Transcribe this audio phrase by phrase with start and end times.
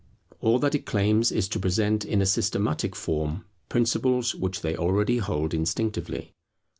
[0.39, 5.19] All that it claims is to present in a systematic form principles which they already
[5.19, 6.33] hold instinctively.